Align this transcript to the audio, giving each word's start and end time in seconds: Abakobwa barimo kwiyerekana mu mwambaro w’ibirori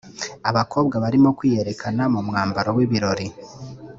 Abakobwa 0.49 0.95
barimo 1.03 1.29
kwiyerekana 1.37 2.03
mu 2.13 2.19
mwambaro 2.27 2.69
w’ibirori 2.77 3.27